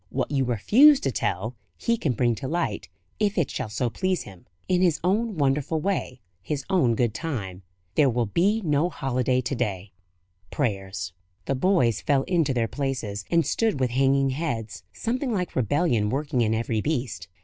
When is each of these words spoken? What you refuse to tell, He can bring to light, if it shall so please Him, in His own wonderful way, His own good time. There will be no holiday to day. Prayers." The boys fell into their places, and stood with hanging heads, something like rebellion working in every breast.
What 0.09 0.31
you 0.31 0.45
refuse 0.45 0.99
to 1.01 1.11
tell, 1.11 1.55
He 1.77 1.95
can 1.95 2.13
bring 2.13 2.33
to 2.33 2.47
light, 2.47 2.89
if 3.19 3.37
it 3.37 3.51
shall 3.51 3.69
so 3.69 3.91
please 3.91 4.23
Him, 4.23 4.47
in 4.67 4.81
His 4.81 4.99
own 5.03 5.37
wonderful 5.37 5.79
way, 5.79 6.21
His 6.41 6.65
own 6.71 6.95
good 6.95 7.13
time. 7.13 7.61
There 7.93 8.09
will 8.09 8.25
be 8.25 8.63
no 8.65 8.89
holiday 8.89 9.41
to 9.41 9.53
day. 9.53 9.91
Prayers." 10.49 11.13
The 11.45 11.53
boys 11.53 12.01
fell 12.01 12.23
into 12.23 12.51
their 12.51 12.67
places, 12.67 13.25
and 13.29 13.45
stood 13.45 13.79
with 13.79 13.91
hanging 13.91 14.31
heads, 14.31 14.81
something 14.91 15.31
like 15.31 15.55
rebellion 15.55 16.09
working 16.09 16.41
in 16.41 16.55
every 16.55 16.81
breast. 16.81 17.27